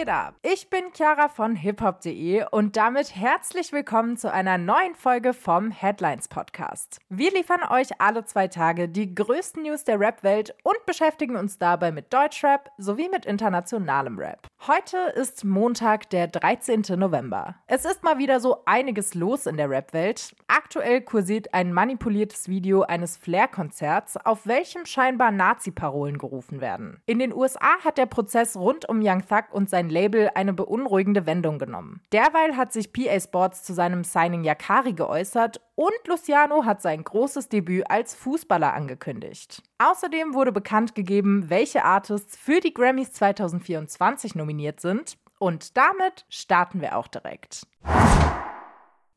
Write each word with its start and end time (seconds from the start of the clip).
geht 0.00 0.08
ab? 0.08 0.34
Ich 0.40 0.70
bin 0.70 0.84
Chiara 0.94 1.28
von 1.28 1.54
hiphop.de 1.54 2.46
und 2.52 2.78
damit 2.78 3.14
herzlich 3.14 3.70
willkommen 3.70 4.16
zu 4.16 4.32
einer 4.32 4.56
neuen 4.56 4.94
Folge 4.94 5.34
vom 5.34 5.70
Headlines 5.70 6.26
Podcast. 6.26 7.00
Wir 7.10 7.30
liefern 7.30 7.60
euch 7.68 8.00
alle 8.00 8.24
zwei 8.24 8.48
Tage 8.48 8.88
die 8.88 9.14
größten 9.14 9.62
News 9.62 9.84
der 9.84 10.00
Rap-Welt 10.00 10.54
und 10.62 10.86
beschäftigen 10.86 11.36
uns 11.36 11.58
dabei 11.58 11.92
mit 11.92 12.14
Deutschrap 12.14 12.70
sowie 12.78 13.10
mit 13.10 13.26
internationalem 13.26 14.18
Rap. 14.18 14.49
Heute 14.66 14.98
ist 15.14 15.42
Montag, 15.42 16.10
der 16.10 16.26
13. 16.26 16.82
November. 16.98 17.54
Es 17.66 17.86
ist 17.86 18.02
mal 18.02 18.18
wieder 18.18 18.40
so 18.40 18.58
einiges 18.66 19.14
los 19.14 19.46
in 19.46 19.56
der 19.56 19.70
Rap-Welt. 19.70 20.36
Aktuell 20.48 21.00
kursiert 21.00 21.54
ein 21.54 21.72
manipuliertes 21.72 22.46
Video 22.46 22.82
eines 22.82 23.16
Flair-Konzerts, 23.16 24.18
auf 24.18 24.46
welchem 24.46 24.84
scheinbar 24.84 25.30
Nazi-Parolen 25.30 26.18
gerufen 26.18 26.60
werden. 26.60 27.00
In 27.06 27.18
den 27.18 27.32
USA 27.32 27.78
hat 27.82 27.96
der 27.96 28.04
Prozess 28.04 28.54
rund 28.54 28.86
um 28.86 29.00
Young 29.02 29.26
Thug 29.26 29.44
und 29.50 29.70
sein 29.70 29.88
Label 29.88 30.28
eine 30.34 30.52
beunruhigende 30.52 31.24
Wendung 31.24 31.58
genommen. 31.58 32.02
Derweil 32.12 32.54
hat 32.54 32.74
sich 32.74 32.92
PA 32.92 33.18
Sports 33.18 33.62
zu 33.62 33.72
seinem 33.72 34.04
Signing 34.04 34.44
Yakari 34.44 34.92
geäußert 34.92 35.62
und 35.80 36.08
Luciano 36.08 36.66
hat 36.66 36.82
sein 36.82 37.02
großes 37.02 37.48
Debüt 37.48 37.90
als 37.90 38.14
Fußballer 38.14 38.74
angekündigt. 38.74 39.62
Außerdem 39.78 40.34
wurde 40.34 40.52
bekannt 40.52 40.94
gegeben, 40.94 41.48
welche 41.48 41.86
Artists 41.86 42.36
für 42.36 42.60
die 42.60 42.74
Grammys 42.74 43.12
2024 43.14 44.34
nominiert 44.34 44.80
sind. 44.80 45.16
Und 45.38 45.78
damit 45.78 46.26
starten 46.28 46.82
wir 46.82 46.98
auch 46.98 47.08
direkt. 47.08 47.66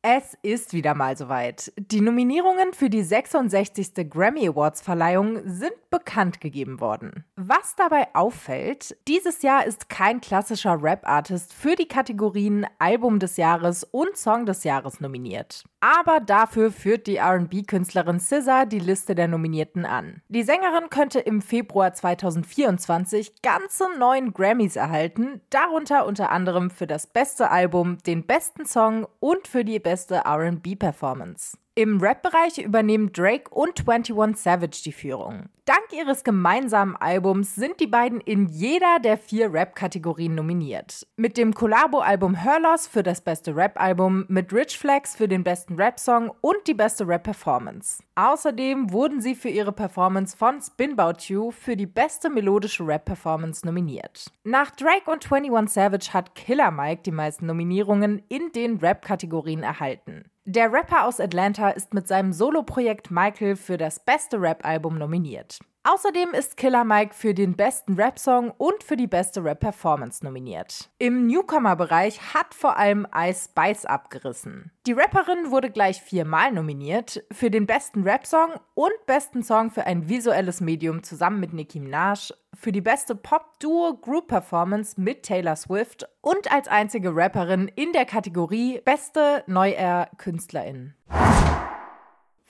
Es 0.06 0.36
ist 0.42 0.74
wieder 0.74 0.94
mal 0.94 1.16
soweit. 1.16 1.72
Die 1.76 2.02
Nominierungen 2.02 2.74
für 2.74 2.90
die 2.90 3.02
66. 3.02 4.10
Grammy 4.10 4.48
Awards 4.48 4.82
Verleihung 4.82 5.40
sind 5.44 5.72
bekannt 5.88 6.42
gegeben 6.42 6.78
worden. 6.78 7.24
Was 7.36 7.74
dabei 7.74 8.14
auffällt, 8.14 8.98
dieses 9.08 9.40
Jahr 9.40 9.64
ist 9.64 9.88
kein 9.88 10.20
klassischer 10.20 10.82
Rap-Artist 10.82 11.54
für 11.54 11.74
die 11.74 11.88
Kategorien 11.88 12.66
Album 12.78 13.18
des 13.18 13.38
Jahres 13.38 13.84
und 13.84 14.16
Song 14.18 14.44
des 14.44 14.64
Jahres 14.64 15.00
nominiert. 15.00 15.64
Aber 15.84 16.18
dafür 16.18 16.72
führt 16.72 17.06
die 17.06 17.18
RB-Künstlerin 17.18 18.18
SZA 18.18 18.64
die 18.64 18.78
Liste 18.78 19.14
der 19.14 19.28
Nominierten 19.28 19.84
an. 19.84 20.22
Die 20.28 20.42
Sängerin 20.42 20.88
könnte 20.88 21.20
im 21.20 21.42
Februar 21.42 21.92
2024 21.92 23.42
ganze 23.42 23.84
neun 23.98 24.32
Grammys 24.32 24.76
erhalten, 24.76 25.42
darunter 25.50 26.06
unter 26.06 26.30
anderem 26.30 26.70
für 26.70 26.86
das 26.86 27.06
beste 27.06 27.50
Album, 27.50 27.98
den 28.06 28.24
besten 28.24 28.64
Song 28.64 29.06
und 29.20 29.46
für 29.46 29.62
die 29.62 29.78
beste 29.78 30.22
RB-Performance. 30.26 31.58
Im 31.76 32.00
Rap-Bereich 32.00 32.58
übernehmen 32.58 33.12
Drake 33.12 33.50
und 33.50 33.80
21 33.80 34.40
Savage 34.40 34.82
die 34.84 34.92
Führung. 34.92 35.48
Dank 35.64 35.92
ihres 35.92 36.22
gemeinsamen 36.22 36.94
Albums 36.94 37.56
sind 37.56 37.80
die 37.80 37.88
beiden 37.88 38.20
in 38.20 38.46
jeder 38.46 39.00
der 39.02 39.18
vier 39.18 39.52
Rap-Kategorien 39.52 40.36
nominiert. 40.36 41.04
Mit 41.16 41.36
dem 41.36 41.52
Collabo-Album 41.52 42.36
Her 42.36 42.60
Loss 42.60 42.86
für 42.86 43.02
das 43.02 43.22
beste 43.22 43.56
Rap-Album, 43.56 44.24
mit 44.28 44.52
Rich 44.52 44.78
Flex 44.78 45.16
für 45.16 45.26
den 45.26 45.42
besten 45.42 45.74
Rap-Song 45.74 46.30
und 46.42 46.58
die 46.68 46.74
beste 46.74 47.08
Rap-Performance. 47.08 48.04
Außerdem 48.14 48.92
wurden 48.92 49.20
sie 49.20 49.34
für 49.34 49.48
ihre 49.48 49.72
Performance 49.72 50.36
von 50.36 50.60
Spin 50.60 50.94
Bout 50.94 51.24
You 51.26 51.50
für 51.50 51.76
die 51.76 51.86
beste 51.86 52.30
melodische 52.30 52.86
Rap-Performance 52.86 53.66
nominiert. 53.66 54.30
Nach 54.44 54.70
Drake 54.70 55.10
und 55.10 55.24
21 55.24 55.74
Savage 55.74 56.12
hat 56.12 56.36
Killer 56.36 56.70
Mike 56.70 57.02
die 57.02 57.10
meisten 57.10 57.46
Nominierungen 57.46 58.22
in 58.28 58.52
den 58.52 58.76
Rap-Kategorien 58.76 59.64
erhalten. 59.64 60.30
Der 60.46 60.70
Rapper 60.70 61.06
aus 61.06 61.20
Atlanta 61.20 61.70
ist 61.70 61.94
mit 61.94 62.06
seinem 62.06 62.34
Soloprojekt 62.34 63.10
Michael 63.10 63.56
für 63.56 63.78
das 63.78 63.98
beste 63.98 64.38
Rap-Album 64.38 64.98
nominiert. 64.98 65.58
Außerdem 65.86 66.32
ist 66.32 66.56
Killer 66.56 66.82
Mike 66.82 67.12
für 67.12 67.34
den 67.34 67.56
besten 67.56 67.96
Rap-Song 67.96 68.52
und 68.56 68.82
für 68.82 68.96
die 68.96 69.06
beste 69.06 69.44
Rap-Performance 69.44 70.24
nominiert. 70.24 70.88
Im 70.96 71.26
Newcomer-Bereich 71.26 72.32
hat 72.32 72.54
vor 72.54 72.78
allem 72.78 73.06
Ice 73.14 73.50
Spice 73.50 73.84
abgerissen. 73.84 74.72
Die 74.86 74.92
Rapperin 74.92 75.50
wurde 75.50 75.70
gleich 75.70 76.00
viermal 76.00 76.52
nominiert 76.52 77.22
für 77.30 77.50
den 77.50 77.66
besten 77.66 78.04
Rap-Song 78.04 78.54
und 78.72 78.92
besten 79.04 79.42
Song 79.42 79.70
für 79.70 79.84
ein 79.84 80.08
visuelles 80.08 80.62
Medium 80.62 81.02
zusammen 81.02 81.38
mit 81.38 81.52
Nicki 81.52 81.80
Minaj, 81.80 82.32
für 82.54 82.72
die 82.72 82.80
beste 82.80 83.14
Pop-Duo-Group-Performance 83.14 84.98
mit 84.98 85.22
Taylor 85.22 85.56
Swift 85.56 86.08
und 86.22 86.50
als 86.50 86.66
einzige 86.66 87.14
Rapperin 87.14 87.68
in 87.68 87.92
der 87.92 88.06
Kategorie 88.06 88.80
Beste 88.86 89.44
Neu-Air-Künstlerin. 89.48 90.94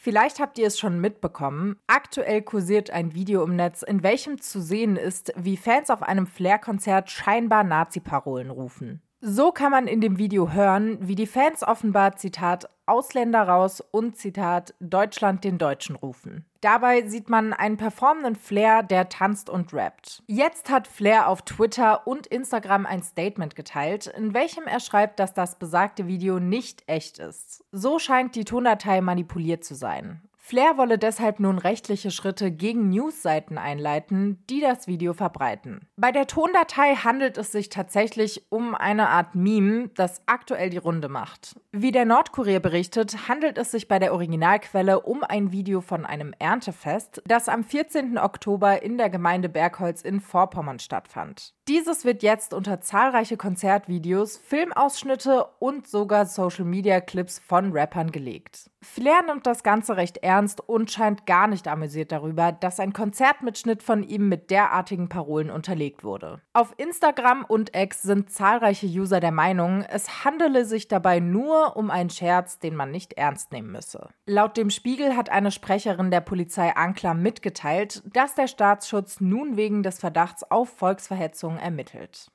Vielleicht 0.04 0.38
habt 0.38 0.58
ihr 0.58 0.66
es 0.66 0.78
schon 0.78 1.00
mitbekommen. 1.00 1.76
Aktuell 1.86 2.42
kursiert 2.42 2.90
ein 2.90 3.14
Video 3.14 3.42
im 3.42 3.56
Netz, 3.56 3.80
in 3.80 4.02
welchem 4.02 4.38
zu 4.38 4.60
sehen 4.60 4.96
ist, 4.96 5.32
wie 5.34 5.56
Fans 5.56 5.88
auf 5.88 6.02
einem 6.02 6.26
Flair-Konzert 6.26 7.10
scheinbar 7.10 7.64
Nazi-Parolen 7.64 8.50
rufen. 8.50 9.00
So 9.26 9.52
kann 9.52 9.70
man 9.70 9.86
in 9.86 10.02
dem 10.02 10.18
Video 10.18 10.52
hören, 10.52 10.98
wie 11.00 11.14
die 11.14 11.26
Fans 11.26 11.62
offenbar, 11.62 12.14
Zitat, 12.16 12.68
Ausländer 12.84 13.48
raus 13.48 13.82
und, 13.90 14.18
Zitat, 14.18 14.74
Deutschland 14.80 15.44
den 15.44 15.56
Deutschen 15.56 15.96
rufen. 15.96 16.44
Dabei 16.60 17.06
sieht 17.06 17.30
man 17.30 17.54
einen 17.54 17.78
performenden 17.78 18.36
Flair, 18.36 18.82
der 18.82 19.08
tanzt 19.08 19.48
und 19.48 19.72
rappt. 19.72 20.22
Jetzt 20.26 20.68
hat 20.68 20.86
Flair 20.86 21.30
auf 21.30 21.40
Twitter 21.40 22.06
und 22.06 22.26
Instagram 22.26 22.84
ein 22.84 23.02
Statement 23.02 23.56
geteilt, 23.56 24.08
in 24.08 24.34
welchem 24.34 24.64
er 24.64 24.80
schreibt, 24.80 25.18
dass 25.18 25.32
das 25.32 25.58
besagte 25.58 26.06
Video 26.06 26.38
nicht 26.38 26.82
echt 26.86 27.18
ist. 27.18 27.64
So 27.72 27.98
scheint 27.98 28.34
die 28.34 28.44
Tondatei 28.44 29.00
manipuliert 29.00 29.64
zu 29.64 29.74
sein. 29.74 30.20
Flair 30.46 30.76
wolle 30.76 30.98
deshalb 30.98 31.40
nun 31.40 31.56
rechtliche 31.56 32.10
Schritte 32.10 32.50
gegen 32.50 32.90
Newsseiten 32.90 33.56
einleiten, 33.56 34.44
die 34.50 34.60
das 34.60 34.86
Video 34.86 35.14
verbreiten. 35.14 35.88
Bei 35.96 36.12
der 36.12 36.26
Tondatei 36.26 36.96
handelt 36.96 37.38
es 37.38 37.50
sich 37.50 37.70
tatsächlich 37.70 38.44
um 38.50 38.74
eine 38.74 39.08
Art 39.08 39.34
Meme, 39.34 39.88
das 39.94 40.20
aktuell 40.26 40.68
die 40.68 40.76
Runde 40.76 41.08
macht. 41.08 41.58
Wie 41.72 41.92
der 41.92 42.04
Nordkurier 42.04 42.60
berichtet, 42.60 43.26
handelt 43.26 43.56
es 43.56 43.70
sich 43.70 43.88
bei 43.88 43.98
der 43.98 44.12
Originalquelle 44.12 45.00
um 45.00 45.24
ein 45.24 45.50
Video 45.50 45.80
von 45.80 46.04
einem 46.04 46.34
Erntefest, 46.38 47.22
das 47.26 47.48
am 47.48 47.64
14. 47.64 48.18
Oktober 48.18 48.82
in 48.82 48.98
der 48.98 49.08
Gemeinde 49.08 49.48
Bergholz 49.48 50.02
in 50.02 50.20
Vorpommern 50.20 50.78
stattfand. 50.78 51.54
Dieses 51.66 52.04
wird 52.04 52.22
jetzt 52.22 52.52
unter 52.52 52.82
zahlreiche 52.82 53.38
Konzertvideos, 53.38 54.36
Filmausschnitte 54.36 55.46
und 55.60 55.86
sogar 55.86 56.26
Social-Media-Clips 56.26 57.38
von 57.38 57.72
Rappern 57.72 58.12
gelegt. 58.12 58.70
Flair 58.84 59.22
nimmt 59.26 59.46
das 59.46 59.62
Ganze 59.62 59.96
recht 59.96 60.18
ernst 60.18 60.60
und 60.60 60.90
scheint 60.90 61.24
gar 61.24 61.46
nicht 61.46 61.66
amüsiert 61.66 62.12
darüber, 62.12 62.52
dass 62.52 62.78
ein 62.78 62.92
Konzertmitschnitt 62.92 63.82
von 63.82 64.02
ihm 64.02 64.28
mit 64.28 64.50
derartigen 64.50 65.08
Parolen 65.08 65.50
unterlegt 65.50 66.04
wurde. 66.04 66.42
Auf 66.52 66.74
Instagram 66.76 67.46
und 67.46 67.74
X 67.74 68.02
sind 68.02 68.30
zahlreiche 68.30 68.86
User 68.86 69.20
der 69.20 69.32
Meinung, 69.32 69.82
es 69.88 70.24
handele 70.24 70.66
sich 70.66 70.86
dabei 70.86 71.18
nur 71.18 71.76
um 71.76 71.90
einen 71.90 72.10
Scherz, 72.10 72.58
den 72.58 72.76
man 72.76 72.90
nicht 72.90 73.14
ernst 73.14 73.52
nehmen 73.52 73.72
müsse. 73.72 74.08
Laut 74.26 74.58
dem 74.58 74.68
Spiegel 74.68 75.16
hat 75.16 75.30
eine 75.30 75.50
Sprecherin 75.50 76.10
der 76.10 76.20
Polizei 76.20 76.76
Anklam 76.76 77.22
mitgeteilt, 77.22 78.02
dass 78.12 78.34
der 78.34 78.48
Staatsschutz 78.48 79.20
nun 79.20 79.56
wegen 79.56 79.82
des 79.82 79.98
Verdachts 79.98 80.48
auf 80.50 80.68
Volksverhetzung 80.68 81.53
Ermittlungen 81.54 81.74
ermittelt. 81.74 82.30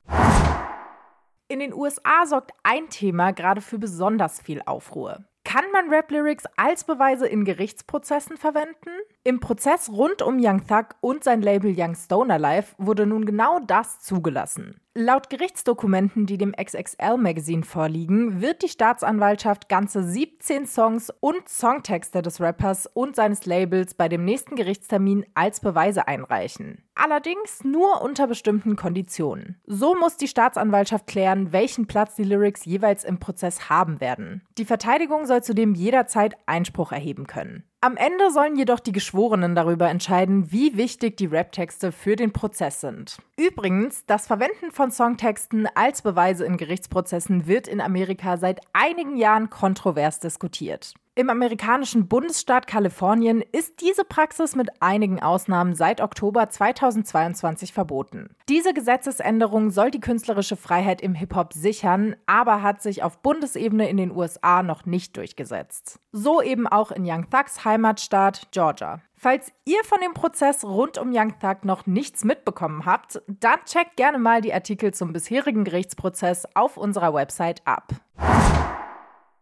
In 1.47 1.59
den 1.59 1.73
USA 1.73 2.25
sorgt 2.25 2.51
ein 2.63 2.89
Thema 2.89 3.31
gerade 3.31 3.61
für 3.61 3.79
besonders 3.79 4.39
viel 4.41 4.61
Aufruhr. 4.65 5.25
Kann 5.43 5.65
man 5.71 5.89
Rap-Lyrics 5.89 6.43
als 6.57 6.83
Beweise 6.83 7.25
in 7.25 7.43
Gerichtsprozessen 7.43 8.37
verwenden? 8.37 8.91
Im 9.23 9.39
Prozess 9.39 9.89
rund 9.89 10.21
um 10.21 10.37
Young 10.39 10.67
Thug 10.67 10.95
und 11.01 11.23
sein 11.23 11.41
Label 11.41 11.73
Young 11.75 11.95
Stoner 11.95 12.37
Life 12.37 12.75
wurde 12.77 13.07
nun 13.07 13.25
genau 13.25 13.59
das 13.59 13.99
zugelassen. 13.99 14.79
Laut 15.01 15.29
Gerichtsdokumenten, 15.29 16.25
die 16.25 16.37
dem 16.37 16.51
XXL 16.51 17.15
Magazine 17.15 17.63
vorliegen, 17.63 18.41
wird 18.41 18.61
die 18.63 18.67
Staatsanwaltschaft 18.67 19.69
ganze 19.69 20.03
17 20.03 20.65
Songs 20.65 21.09
und 21.21 21.47
Songtexte 21.47 22.21
des 22.21 22.41
Rappers 22.41 22.85
und 22.85 23.15
seines 23.15 23.45
Labels 23.45 23.93
bei 23.93 24.09
dem 24.09 24.25
nächsten 24.25 24.57
Gerichtstermin 24.57 25.25
als 25.35 25.61
Beweise 25.61 26.09
einreichen. 26.09 26.83
Allerdings 26.95 27.63
nur 27.63 28.01
unter 28.01 28.27
bestimmten 28.27 28.75
Konditionen. 28.75 29.61
So 29.65 29.95
muss 29.95 30.17
die 30.17 30.27
Staatsanwaltschaft 30.27 31.07
klären, 31.07 31.53
welchen 31.53 31.87
Platz 31.87 32.15
die 32.15 32.25
Lyrics 32.25 32.65
jeweils 32.65 33.05
im 33.05 33.19
Prozess 33.19 33.69
haben 33.69 34.01
werden. 34.01 34.41
Die 34.57 34.65
Verteidigung 34.65 35.25
soll 35.25 35.41
zudem 35.41 35.75
jederzeit 35.75 36.35
Einspruch 36.45 36.91
erheben 36.91 37.25
können. 37.25 37.63
Am 37.81 37.95
Ende 37.95 38.29
sollen 38.29 38.57
jedoch 38.57 38.81
die 38.81 38.91
Geschworenen 38.91 39.55
darüber 39.55 39.89
entscheiden, 39.89 40.51
wie 40.51 40.75
wichtig 40.75 41.15
die 41.15 41.27
Raptexte 41.27 41.93
für 41.93 42.17
den 42.17 42.33
Prozess 42.33 42.81
sind. 42.81 43.19
Übrigens, 43.37 44.05
das 44.05 44.27
Verwenden 44.27 44.71
von 44.71 44.91
Songtexten 44.91 45.65
als 45.75 46.01
Beweise 46.01 46.43
in 46.45 46.57
Gerichtsprozessen 46.57 47.47
wird 47.47 47.69
in 47.69 47.79
Amerika 47.79 48.35
seit 48.35 48.59
einigen 48.73 49.15
Jahren 49.15 49.49
kontrovers 49.49 50.19
diskutiert. 50.19 50.93
Im 51.19 51.29
amerikanischen 51.29 52.07
Bundesstaat 52.07 52.65
Kalifornien 52.65 53.43
ist 53.51 53.81
diese 53.81 54.05
Praxis 54.05 54.55
mit 54.55 54.69
einigen 54.81 55.21
Ausnahmen 55.21 55.73
seit 55.73 55.99
Oktober 55.99 56.47
2022 56.47 57.73
verboten. 57.73 58.37
Diese 58.47 58.73
Gesetzesänderung 58.73 59.69
soll 59.69 59.91
die 59.91 59.99
künstlerische 59.99 60.55
Freiheit 60.55 61.01
im 61.01 61.15
Hip-Hop 61.15 61.51
sichern, 61.51 62.15
aber 62.25 62.61
hat 62.61 62.81
sich 62.81 63.03
auf 63.03 63.17
Bundesebene 63.17 63.89
in 63.89 63.97
den 63.97 64.15
USA 64.15 64.63
noch 64.63 64.85
nicht 64.85 65.17
durchgesetzt. 65.17 65.99
So 66.13 66.41
eben 66.41 66.67
auch 66.67 66.89
in 66.89 67.03
Young 67.05 67.29
Thugs 67.29 67.65
Heimatstaat 67.65 68.47
Georgia. 68.51 69.01
Falls 69.13 69.51
ihr 69.65 69.83
von 69.83 69.99
dem 69.99 70.13
Prozess 70.13 70.63
rund 70.63 70.97
um 70.97 71.09
Young 71.11 71.37
Thug 71.41 71.65
noch 71.65 71.85
nichts 71.85 72.23
mitbekommen 72.23 72.85
habt, 72.85 73.21
dann 73.27 73.59
checkt 73.65 73.97
gerne 73.97 74.19
mal 74.19 74.39
die 74.39 74.53
Artikel 74.53 74.93
zum 74.93 75.11
bisherigen 75.11 75.65
Gerichtsprozess 75.65 76.47
auf 76.55 76.77
unserer 76.77 77.13
Website 77.13 77.61
ab. 77.65 77.89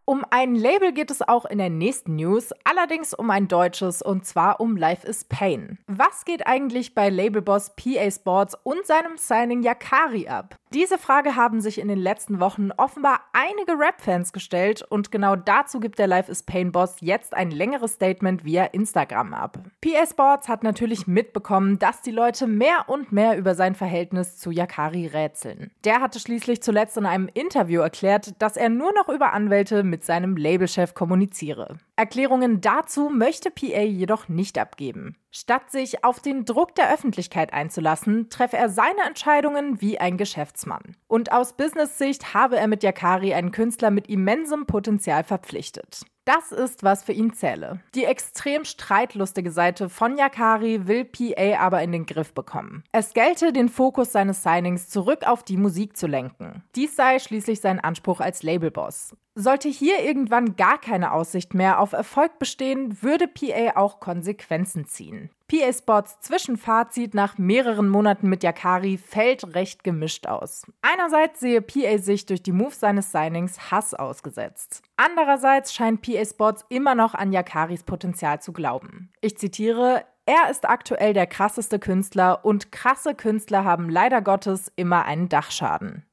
Um 0.08 0.24
ein 0.30 0.54
Label 0.54 0.92
geht 0.92 1.10
es 1.10 1.20
auch 1.20 1.44
in 1.44 1.58
der 1.58 1.68
nächsten 1.68 2.16
News, 2.16 2.54
allerdings 2.64 3.12
um 3.12 3.28
ein 3.28 3.46
deutsches 3.46 4.00
und 4.00 4.24
zwar 4.24 4.58
um 4.58 4.74
Life 4.74 5.06
is 5.06 5.24
Pain. 5.24 5.76
Was 5.86 6.24
geht 6.24 6.46
eigentlich 6.46 6.94
bei 6.94 7.10
Labelboss 7.10 7.72
PA 7.76 8.10
Sports 8.10 8.56
und 8.62 8.86
seinem 8.86 9.18
Signing 9.18 9.62
Yakari 9.62 10.26
ab? 10.26 10.56
Diese 10.74 10.98
Frage 10.98 11.34
haben 11.34 11.62
sich 11.62 11.80
in 11.80 11.88
den 11.88 11.98
letzten 11.98 12.40
Wochen 12.40 12.72
offenbar 12.76 13.20
einige 13.32 13.72
Rap-Fans 13.72 14.34
gestellt 14.34 14.82
und 14.82 15.10
genau 15.10 15.34
dazu 15.34 15.80
gibt 15.80 15.98
der 15.98 16.06
Life 16.06 16.30
is 16.30 16.42
Pain 16.42 16.72
Boss 16.72 16.96
jetzt 17.00 17.32
ein 17.32 17.50
längeres 17.50 17.94
Statement 17.94 18.44
via 18.44 18.64
Instagram 18.64 19.32
ab. 19.32 19.58
PA 19.80 20.06
Sports 20.06 20.46
hat 20.46 20.62
natürlich 20.62 21.06
mitbekommen, 21.06 21.78
dass 21.78 22.02
die 22.02 22.10
Leute 22.10 22.46
mehr 22.46 22.84
und 22.86 23.12
mehr 23.12 23.38
über 23.38 23.54
sein 23.54 23.74
Verhältnis 23.74 24.36
zu 24.36 24.50
Yakari 24.50 25.06
rätseln. 25.06 25.70
Der 25.84 26.02
hatte 26.02 26.20
schließlich 26.20 26.62
zuletzt 26.62 26.98
in 26.98 27.06
einem 27.06 27.30
Interview 27.32 27.80
erklärt, 27.80 28.34
dass 28.38 28.58
er 28.58 28.68
nur 28.68 28.92
noch 28.92 29.08
über 29.08 29.32
Anwälte 29.32 29.82
mit 29.82 30.04
seinem 30.04 30.36
Labelchef 30.36 30.92
kommuniziere. 30.92 31.78
Erklärungen 31.96 32.60
dazu 32.60 33.08
möchte 33.08 33.50
PA 33.50 33.80
jedoch 33.80 34.28
nicht 34.28 34.58
abgeben. 34.58 35.16
Statt 35.30 35.70
sich 35.70 36.04
auf 36.04 36.20
den 36.20 36.46
Druck 36.46 36.74
der 36.74 36.92
Öffentlichkeit 36.92 37.52
einzulassen, 37.52 38.30
treffe 38.30 38.56
er 38.56 38.70
seine 38.70 39.02
Entscheidungen 39.06 39.80
wie 39.80 39.98
ein 39.98 40.16
Geschäftsmann. 40.16 40.96
Und 41.06 41.32
aus 41.32 41.54
Business-Sicht 41.54 42.32
habe 42.32 42.56
er 42.56 42.66
mit 42.66 42.82
Yakari 42.82 43.34
einen 43.34 43.52
Künstler 43.52 43.90
mit 43.90 44.08
immensem 44.08 44.66
Potenzial 44.66 45.24
verpflichtet. 45.24 46.02
Das 46.28 46.52
ist, 46.52 46.82
was 46.82 47.04
für 47.04 47.12
ihn 47.12 47.32
zähle. 47.32 47.80
Die 47.94 48.04
extrem 48.04 48.66
streitlustige 48.66 49.50
Seite 49.50 49.88
von 49.88 50.18
Yakari 50.18 50.86
will 50.86 51.06
PA 51.06 51.58
aber 51.58 51.82
in 51.82 51.90
den 51.90 52.04
Griff 52.04 52.34
bekommen. 52.34 52.84
Es 52.92 53.14
gelte, 53.14 53.50
den 53.50 53.70
Fokus 53.70 54.12
seines 54.12 54.42
Signings 54.42 54.90
zurück 54.90 55.26
auf 55.26 55.42
die 55.42 55.56
Musik 55.56 55.96
zu 55.96 56.06
lenken. 56.06 56.62
Dies 56.74 56.96
sei 56.96 57.18
schließlich 57.18 57.62
sein 57.62 57.80
Anspruch 57.80 58.20
als 58.20 58.42
Labelboss. 58.42 59.16
Sollte 59.36 59.70
hier 59.70 60.00
irgendwann 60.00 60.54
gar 60.56 60.78
keine 60.78 61.12
Aussicht 61.12 61.54
mehr 61.54 61.80
auf 61.80 61.94
Erfolg 61.94 62.38
bestehen, 62.38 63.02
würde 63.02 63.26
PA 63.26 63.76
auch 63.76 63.98
Konsequenzen 63.98 64.84
ziehen. 64.84 65.30
PA 65.48 65.72
Sports 65.72 66.20
Zwischenfazit 66.20 67.14
nach 67.14 67.38
mehreren 67.38 67.88
Monaten 67.88 68.28
mit 68.28 68.42
Yakari 68.42 68.98
fällt 68.98 69.54
recht 69.54 69.82
gemischt 69.82 70.26
aus. 70.26 70.66
Einerseits 70.82 71.40
sehe 71.40 71.62
PA 71.62 71.96
sich 71.96 72.26
durch 72.26 72.42
die 72.42 72.52
Moves 72.52 72.80
seines 72.80 73.12
Signings 73.12 73.70
Hass 73.70 73.94
ausgesetzt. 73.94 74.82
Andererseits 74.98 75.72
scheint 75.72 76.02
PA 76.02 76.22
Sports 76.26 76.66
immer 76.68 76.94
noch 76.94 77.14
an 77.14 77.32
Yakaris 77.32 77.82
Potenzial 77.82 78.42
zu 78.42 78.52
glauben. 78.52 79.10
Ich 79.22 79.38
zitiere, 79.38 80.04
er 80.26 80.50
ist 80.50 80.68
aktuell 80.68 81.14
der 81.14 81.26
krasseste 81.26 81.78
Künstler 81.78 82.44
und 82.44 82.70
krasse 82.70 83.14
Künstler 83.14 83.64
haben 83.64 83.88
leider 83.88 84.20
Gottes 84.20 84.70
immer 84.76 85.06
einen 85.06 85.30
Dachschaden. 85.30 86.04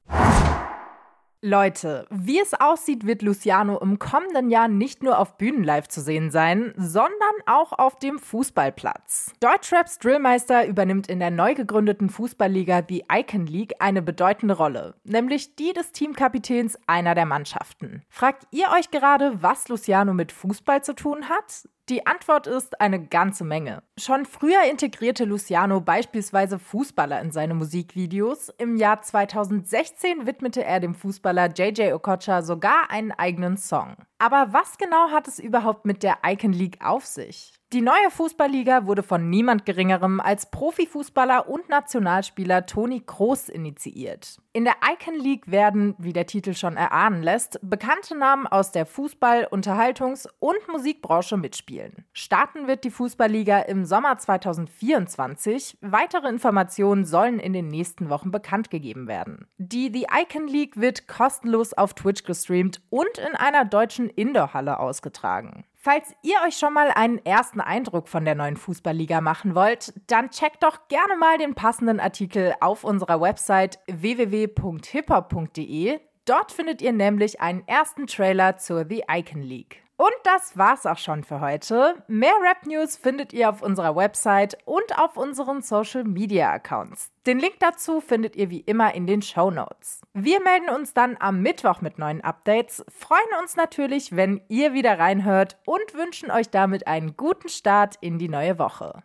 Leute, 1.46 2.08
wie 2.10 2.40
es 2.40 2.56
aussieht, 2.56 3.06
wird 3.06 3.22
Luciano 3.22 3.78
im 3.78 4.00
kommenden 4.00 4.50
Jahr 4.50 4.68
nicht 4.68 5.04
nur 5.04 5.20
auf 5.20 5.38
Bühnen 5.38 5.64
live 5.64 5.88
zu 5.88 6.02
sehen 6.02 6.32
sein, 6.32 6.74
sondern 6.76 7.12
auch 7.46 7.72
auf 7.72 8.00
dem 8.00 8.18
Fußballplatz. 8.18 9.32
Deutschraps 9.42 10.00
Drillmeister 10.00 10.66
übernimmt 10.66 11.08
in 11.08 11.20
der 11.20 11.30
neu 11.30 11.54
gegründeten 11.54 12.10
Fußballliga 12.10 12.82
The 12.90 13.06
Icon 13.12 13.46
League 13.46 13.76
eine 13.78 14.02
bedeutende 14.02 14.58
Rolle, 14.58 14.96
nämlich 15.04 15.56
die 15.56 15.72
des 15.72 15.92
Teamkapitäns 15.92 16.80
einer 16.88 17.14
der 17.14 17.28
Mannschaften. 17.28 18.02
Fragt 18.10 18.48
ihr 18.50 18.66
euch 18.76 18.90
gerade, 18.90 19.44
was 19.44 19.68
Luciano 19.68 20.16
mit 20.16 20.32
Fußball 20.32 20.84
zu 20.84 20.96
tun 20.96 21.30
hat? 21.30 21.70
Die 21.88 22.08
Antwort 22.08 22.48
ist 22.48 22.82
eine 22.82 23.00
ganze 23.00 23.44
Menge. 23.44 23.84
Schon 23.96 24.26
früher 24.26 24.64
integrierte 24.72 25.24
Luciano 25.24 25.82
beispielsweise 25.82 26.58
Fußballer 26.58 27.22
in 27.22 27.30
seine 27.30 27.54
Musikvideos. 27.54 28.50
Im 28.58 28.76
Jahr 28.76 29.04
2016 29.04 30.26
widmete 30.26 30.64
er 30.64 30.80
dem 30.80 30.96
Fußballer 30.96 31.54
JJ 31.54 31.94
Okocha 31.94 32.42
sogar 32.42 32.90
einen 32.90 33.12
eigenen 33.12 33.58
Song. 33.58 33.98
Aber 34.18 34.54
was 34.54 34.78
genau 34.78 35.12
hat 35.12 35.28
es 35.28 35.40
überhaupt 35.40 35.86
mit 35.86 36.02
der 36.02 36.20
Icon 36.26 36.54
League 36.54 36.80
auf 36.84 37.06
sich? 37.06 37.54
Die 37.74 37.82
neue 37.82 38.10
Fußballliga 38.10 38.86
wurde 38.86 39.04
von 39.04 39.30
niemand 39.30 39.66
Geringerem 39.66 40.22
als 40.22 40.50
Profifußballer 40.50 41.50
und 41.50 41.68
Nationalspieler 41.68 42.68
Toni 42.68 43.02
Kroos 43.02 43.50
initiiert. 43.50 44.38
In 44.54 44.64
der 44.64 44.76
Icon 44.94 45.20
League 45.20 45.52
werden, 45.52 45.96
wie 45.98 46.14
der 46.14 46.28
Titel 46.28 46.54
schon 46.54 46.78
erahnen 46.78 47.22
lässt, 47.22 47.60
bekannte 47.62 48.16
Namen 48.16 48.48
aus 48.48 48.72
der 48.72 48.88
Fußball-, 48.88 49.50
Unterhaltungs- 49.50 50.30
und 50.40 50.56
Musikbranche 50.72 51.36
mitspielen. 51.36 52.06
Starten 52.14 52.68
wird 52.68 52.86
die 52.86 52.92
Fußballliga 52.92 53.60
im 53.64 53.84
Sommer 53.84 54.18
2024. 54.18 55.80
Weitere 55.82 56.30
Informationen 56.30 57.04
sollen 57.04 57.40
in 57.40 57.52
den 57.52 57.68
nächsten 57.68 58.10
Wochen 58.10 58.32
bekannt 58.32 58.70
gegeben 58.70 59.10
werden. 59.10 59.48
Die 59.58 59.92
The 59.92 60.08
Icon 60.22 60.48
League 60.48 60.80
wird 60.80 61.10
kostenlos 61.10 61.74
auf 61.74 61.96
Twitch 61.96 62.24
gestreamt 62.24 62.80
und 62.90 63.18
in 63.18 63.36
einer 63.36 63.66
deutschen 63.66 64.05
Indoor-Halle 64.10 64.80
ausgetragen. 64.80 65.63
Falls 65.74 66.16
ihr 66.24 66.38
euch 66.46 66.57
schon 66.57 66.74
mal 66.74 66.90
einen 66.90 67.24
ersten 67.25 67.62
Eindruck 67.62 68.07
von 68.07 68.25
der 68.25 68.34
neuen 68.34 68.57
Fußballliga 68.57 69.22
machen 69.22 69.54
wollt, 69.54 69.94
dann 70.07 70.31
checkt 70.31 70.63
doch 70.63 70.88
gerne 70.88 71.16
mal 71.18 71.38
den 71.38 71.54
passenden 71.54 72.00
Artikel 72.00 72.56
auf 72.60 72.84
unserer 72.84 73.22
Website 73.22 73.78
www.hiphop.de. 73.88 76.00
Dort 76.25 76.52
findet 76.52 76.81
ihr 76.81 76.92
nämlich 76.92 77.40
einen 77.40 77.68
ersten 77.68 78.07
Trailer 78.07 78.57
zur 78.57 78.88
The 78.90 79.04
Icon 79.07 79.44
League. 79.44 79.85
Und 80.06 80.13
das 80.22 80.56
war's 80.56 80.86
auch 80.86 81.00
schon 81.00 81.24
für 81.24 81.42
heute. 81.42 81.96
Mehr 82.07 82.36
Rap 82.40 82.68
News 82.68 82.96
findet 82.96 83.34
ihr 83.34 83.50
auf 83.50 83.63
unserer 83.63 83.96
Website 83.96 84.56
und 84.66 85.00
auf 85.00 85.18
unseren 85.18 85.63
Social 85.63 86.04
Media 86.04 86.52
Accounts. 86.52 87.10
Den 87.25 87.40
Link 87.40 87.56
dazu 87.60 88.02
findet 88.02 88.36
ihr 88.36 88.52
wie 88.52 88.60
immer 88.60 88.94
in 88.94 89.07
den 89.07 89.24
Show 89.24 89.50
Notes. 89.50 90.02
Wir 90.13 90.44
melden 90.44 90.69
uns 90.69 90.94
dann 90.94 91.18
am 91.19 91.42
Mittwoch 91.42 91.81
mit 91.81 91.98
neuen 91.98 92.22
Updates, 92.22 92.86
freuen 92.88 93.42
uns 93.42 93.56
natürlich, 93.56 94.16
wenn 94.16 94.42
ihr 94.48 94.74
wieder 94.74 95.00
reinhört 95.00 95.57
und 95.66 95.96
wünschen 95.96 96.30
euch 96.30 96.51
damit 96.51 96.86
einen 96.86 97.18
guten 97.18 97.50
Start 97.50 97.96
in 98.00 98.19
die 98.19 98.30
neue 98.30 98.60
Woche. 98.60 99.01